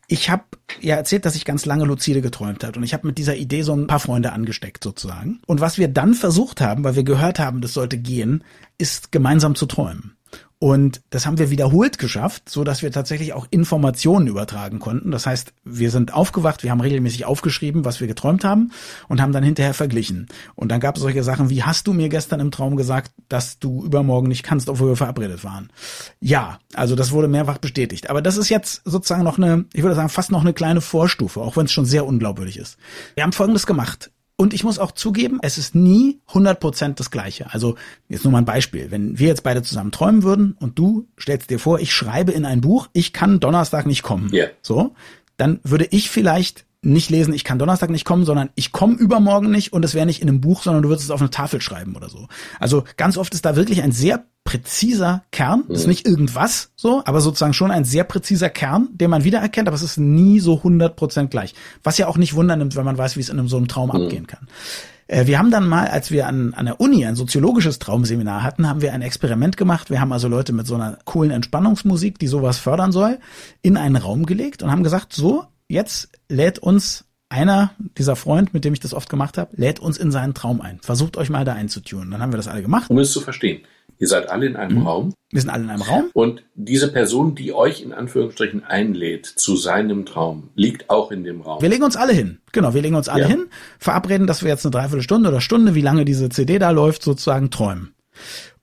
[0.07, 0.43] Ich habe
[0.81, 3.63] ja erzählt, dass ich ganz lange luzide geträumt habe und ich habe mit dieser Idee
[3.63, 5.41] so ein paar Freunde angesteckt sozusagen.
[5.47, 8.43] Und was wir dann versucht haben, weil wir gehört haben, das sollte gehen,
[8.77, 10.15] ist gemeinsam zu träumen.
[10.63, 15.09] Und das haben wir wiederholt geschafft, so dass wir tatsächlich auch Informationen übertragen konnten.
[15.09, 18.71] Das heißt, wir sind aufgewacht, wir haben regelmäßig aufgeschrieben, was wir geträumt haben
[19.07, 20.27] und haben dann hinterher verglichen.
[20.53, 23.57] Und dann gab es solche Sachen wie, hast du mir gestern im Traum gesagt, dass
[23.57, 25.71] du übermorgen nicht kannst, obwohl wir verabredet waren?
[26.19, 28.11] Ja, also das wurde mehrfach bestätigt.
[28.11, 31.41] Aber das ist jetzt sozusagen noch eine, ich würde sagen, fast noch eine kleine Vorstufe,
[31.41, 32.77] auch wenn es schon sehr unglaubwürdig ist.
[33.15, 34.11] Wir haben Folgendes gemacht.
[34.41, 37.53] Und ich muss auch zugeben, es ist nie 100% das Gleiche.
[37.53, 37.75] Also
[38.09, 38.89] jetzt nur mal ein Beispiel.
[38.89, 42.43] Wenn wir jetzt beide zusammen träumen würden und du stellst dir vor, ich schreibe in
[42.43, 44.33] ein Buch, ich kann Donnerstag nicht kommen.
[44.33, 44.49] Yeah.
[44.63, 44.95] So,
[45.37, 49.51] dann würde ich vielleicht nicht lesen, ich kann Donnerstag nicht kommen, sondern ich komme übermorgen
[49.51, 51.61] nicht und es wäre nicht in einem Buch, sondern du würdest es auf eine Tafel
[51.61, 52.27] schreiben oder so.
[52.59, 57.03] Also ganz oft ist da wirklich ein sehr präziser Kern, das ist nicht irgendwas so,
[57.05, 60.55] aber sozusagen schon ein sehr präziser Kern, den man wiedererkennt, aber es ist nie so
[60.55, 61.53] 100% gleich.
[61.83, 63.89] Was ja auch nicht wundernimmt, wenn man weiß, wie es in einem so einem Traum
[63.89, 64.03] mhm.
[64.03, 64.47] abgehen kann.
[65.05, 68.67] Äh, wir haben dann mal, als wir an, an der Uni ein soziologisches Traumseminar hatten,
[68.67, 69.91] haben wir ein Experiment gemacht.
[69.91, 73.19] Wir haben also Leute mit so einer coolen Entspannungsmusik, die sowas fördern soll,
[73.61, 78.65] in einen Raum gelegt und haben gesagt, so, jetzt lädt uns einer, dieser Freund, mit
[78.65, 80.79] dem ich das oft gemacht habe, lädt uns in seinen Traum ein.
[80.81, 82.11] Versucht euch mal da einzutunen.
[82.11, 82.89] Dann haben wir das alle gemacht.
[82.89, 83.61] Um es zu verstehen.
[83.99, 84.87] Ihr seid alle in einem mhm.
[84.87, 85.13] Raum.
[85.29, 86.09] Wir sind alle in einem Raum.
[86.13, 91.41] Und diese Person, die euch in Anführungsstrichen einlädt zu seinem Traum, liegt auch in dem
[91.41, 91.61] Raum.
[91.61, 92.39] Wir legen uns alle hin.
[92.51, 93.27] Genau, wir legen uns alle ja.
[93.29, 97.03] hin, verabreden, dass wir jetzt eine Dreiviertelstunde oder Stunde, wie lange diese CD da läuft,
[97.03, 97.93] sozusagen träumen.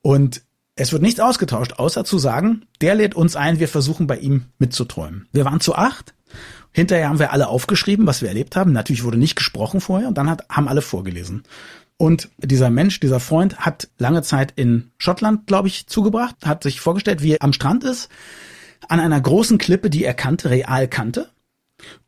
[0.03, 0.43] Und
[0.75, 4.47] es wird nichts ausgetauscht, außer zu sagen, der lädt uns ein, wir versuchen bei ihm
[4.59, 5.29] mitzuträumen.
[5.33, 6.15] Wir waren zu acht
[6.73, 8.73] Hinterher haben wir alle aufgeschrieben, was wir erlebt haben.
[8.73, 11.43] Natürlich wurde nicht gesprochen vorher und dann hat, haben alle vorgelesen.
[11.97, 16.81] Und dieser Mensch, dieser Freund hat lange Zeit in Schottland, glaube ich, zugebracht, hat sich
[16.81, 18.09] vorgestellt, wie er am Strand ist,
[18.89, 21.29] an einer großen Klippe, die er kannte, real kannte.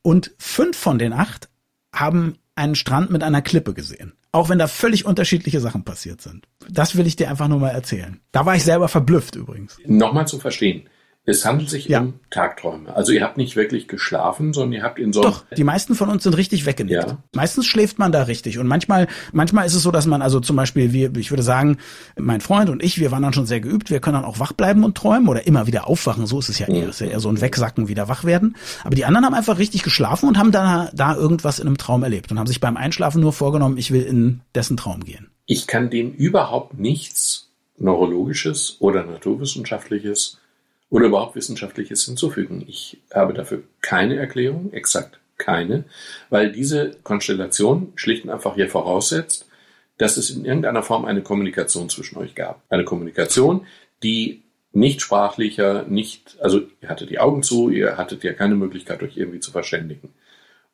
[0.03, 1.49] Und fünf von den acht
[1.93, 4.13] haben einen Strand mit einer Klippe gesehen.
[4.33, 6.47] Auch wenn da völlig unterschiedliche Sachen passiert sind.
[6.69, 8.21] Das will ich dir einfach nur mal erzählen.
[8.31, 9.77] Da war ich selber verblüfft übrigens.
[9.87, 10.89] Nochmal zu verstehen.
[11.31, 12.01] Es handelt sich ja.
[12.01, 12.95] um Tagträume.
[12.95, 16.09] Also ihr habt nicht wirklich geschlafen, sondern ihr habt in so Doch, die meisten von
[16.09, 17.07] uns sind richtig weggenickt.
[17.07, 17.19] Ja.
[17.35, 18.59] Meistens schläft man da richtig.
[18.59, 21.79] Und manchmal, manchmal ist es so, dass man also zum Beispiel, wir, ich würde sagen,
[22.19, 23.91] mein Freund und ich, wir waren dann schon sehr geübt.
[23.91, 26.27] Wir können dann auch wach bleiben und träumen oder immer wieder aufwachen.
[26.27, 26.85] So ist es ja eher.
[26.85, 26.91] Mhm.
[26.91, 28.57] ist ja eher so ein Wegsacken, wieder wach werden.
[28.83, 32.03] Aber die anderen haben einfach richtig geschlafen und haben da, da irgendwas in einem Traum
[32.03, 35.31] erlebt und haben sich beim Einschlafen nur vorgenommen, ich will in dessen Traum gehen.
[35.47, 40.40] Ich kann dem überhaupt nichts Neurologisches oder Naturwissenschaftliches
[40.91, 42.65] oder überhaupt Wissenschaftliches hinzufügen.
[42.69, 45.85] Ich habe dafür keine Erklärung, exakt keine,
[46.29, 49.47] weil diese Konstellation schlicht und einfach hier voraussetzt,
[49.97, 52.63] dass es in irgendeiner Form eine Kommunikation zwischen euch gab.
[52.69, 53.67] Eine Kommunikation,
[54.03, 59.03] die nicht sprachlicher, nicht, also ihr hattet die Augen zu, ihr hattet ja keine Möglichkeit,
[59.03, 60.11] euch irgendwie zu verständigen.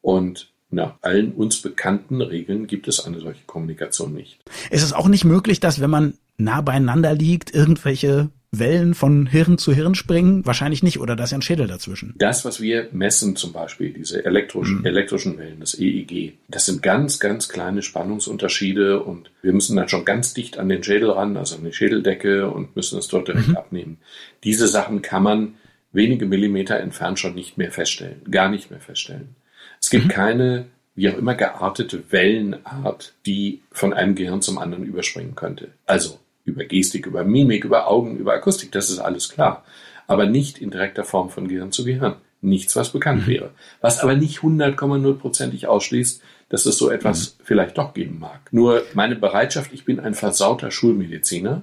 [0.00, 4.40] Und nach allen uns bekannten Regeln gibt es eine solche Kommunikation nicht.
[4.70, 9.58] Es ist auch nicht möglich, dass wenn man nah beieinander liegt, irgendwelche Wellen von Hirn
[9.58, 10.46] zu Hirn springen?
[10.46, 12.14] Wahrscheinlich nicht, oder da ist ja ein Schädel dazwischen.
[12.16, 14.86] Das, was wir messen, zum Beispiel, diese elektrischen, mhm.
[14.86, 20.04] elektrischen Wellen, das EEG, das sind ganz, ganz kleine Spannungsunterschiede und wir müssen dann schon
[20.04, 23.48] ganz dicht an den Schädel ran, also an die Schädeldecke und müssen es dort direkt
[23.48, 23.56] mhm.
[23.56, 23.98] abnehmen.
[24.44, 25.54] Diese Sachen kann man
[25.92, 29.36] wenige Millimeter entfernt schon nicht mehr feststellen, gar nicht mehr feststellen.
[29.80, 30.10] Es gibt mhm.
[30.10, 35.68] keine wie auch immer geartete Wellenart, die von einem Gehirn zum anderen überspringen könnte.
[35.84, 39.64] Also über Gestik, über Mimik, über Augen, über Akustik, das ist alles klar.
[40.06, 42.16] Aber nicht in direkter Form von Gehirn zu Gehirn.
[42.40, 43.30] Nichts, was bekannt mhm.
[43.30, 43.50] wäre.
[43.80, 47.44] Was aber nicht 100,0%ig ausschließt, dass es so etwas mhm.
[47.44, 48.40] vielleicht doch geben mag.
[48.52, 51.62] Nur meine Bereitschaft, ich bin ein versauter Schulmediziner,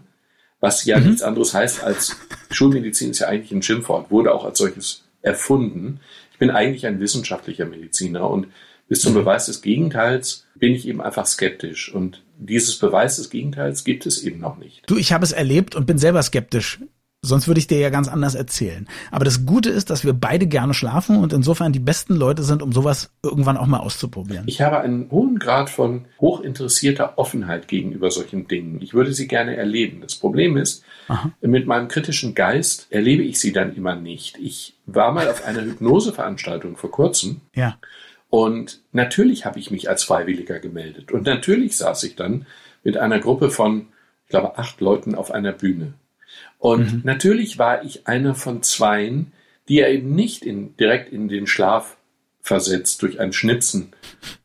[0.59, 1.07] was ja mhm.
[1.07, 2.17] nichts anderes heißt als
[2.51, 5.99] Schulmedizin ist ja eigentlich ein Schimpfwort, wurde auch als solches erfunden.
[6.31, 8.47] Ich bin eigentlich ein wissenschaftlicher Mediziner und
[8.87, 9.13] bis zum.
[9.13, 11.93] Beweis des Gegenteils bin ich eben einfach skeptisch.
[11.93, 14.83] Und dieses Beweis des Gegenteils gibt es eben noch nicht.
[14.87, 16.79] Du, ich habe es erlebt und bin selber skeptisch.
[17.25, 18.85] Sonst würde ich dir ja ganz anders erzählen.
[19.09, 22.61] Aber das Gute ist, dass wir beide gerne schlafen und insofern die besten Leute sind,
[22.61, 24.43] um sowas irgendwann auch mal auszuprobieren.
[24.47, 28.81] Ich habe einen hohen Grad von hochinteressierter Offenheit gegenüber solchen Dingen.
[28.81, 30.01] Ich würde sie gerne erleben.
[30.01, 31.31] Das Problem ist, Aha.
[31.39, 34.37] mit meinem kritischen Geist erlebe ich sie dann immer nicht.
[34.37, 37.39] Ich war mal auf einer Hypnoseveranstaltung vor kurzem.
[37.55, 37.77] Ja.
[38.33, 41.11] Und natürlich habe ich mich als Freiwilliger gemeldet.
[41.11, 42.47] Und natürlich saß ich dann
[42.83, 43.89] mit einer Gruppe von,
[44.23, 45.93] ich glaube, acht Leuten auf einer Bühne.
[46.57, 47.01] Und mhm.
[47.03, 49.33] natürlich war ich einer von zweien,
[49.69, 51.95] die er eben nicht in, direkt in den Schlaf
[52.41, 53.93] versetzt durch ein Schnipsen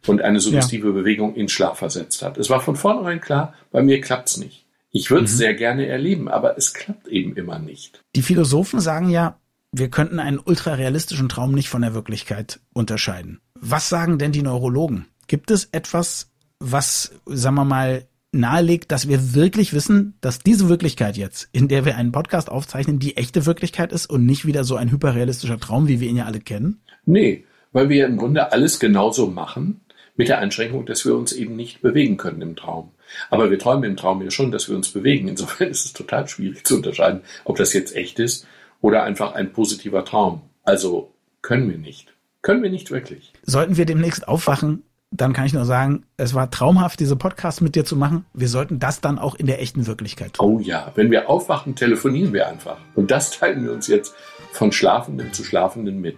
[0.07, 0.93] und eine suggestive ja.
[0.93, 2.37] Bewegung in Schlaf versetzt hat.
[2.37, 4.67] Es war von vornherein klar, bei mir klappt's nicht.
[4.91, 5.37] Ich würde es mhm.
[5.39, 8.05] sehr gerne erleben, aber es klappt eben immer nicht.
[8.15, 9.39] Die Philosophen sagen ja,
[9.73, 13.41] wir könnten einen ultrarealistischen Traum nicht von der Wirklichkeit unterscheiden.
[13.61, 15.07] Was sagen denn die Neurologen?
[15.27, 21.17] Gibt es etwas, was, sagen wir mal, nahelegt, dass wir wirklich wissen, dass diese Wirklichkeit
[21.17, 24.77] jetzt, in der wir einen Podcast aufzeichnen, die echte Wirklichkeit ist und nicht wieder so
[24.77, 26.81] ein hyperrealistischer Traum, wie wir ihn ja alle kennen?
[27.05, 29.81] Nee, weil wir im Grunde alles genauso machen,
[30.17, 32.91] mit der Einschränkung, dass wir uns eben nicht bewegen können im Traum.
[33.31, 35.29] Aber wir träumen im Traum ja schon, dass wir uns bewegen.
[35.29, 38.47] Insofern ist es total schwierig zu unterscheiden, ob das jetzt echt ist
[38.81, 40.43] oder einfach ein positiver Traum.
[40.65, 42.13] Also können wir nicht.
[42.43, 43.33] Können wir nicht wirklich.
[43.43, 47.75] Sollten wir demnächst aufwachen, dann kann ich nur sagen, es war traumhaft, diese Podcasts mit
[47.75, 48.27] dir zu machen.
[48.35, 50.57] Wir sollten das dann auch in der echten Wirklichkeit tun.
[50.57, 52.77] Oh ja, wenn wir aufwachen, telefonieren wir einfach.
[52.95, 54.15] Und das teilen wir uns jetzt
[54.53, 56.17] von Schlafenden zu Schlafenden mit.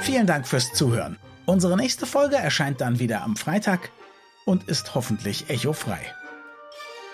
[0.00, 1.18] Vielen Dank fürs Zuhören.
[1.44, 3.90] Unsere nächste Folge erscheint dann wieder am Freitag
[4.44, 6.00] und ist hoffentlich echofrei.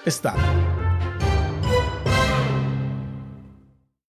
[0.04, 0.38] Bis dann.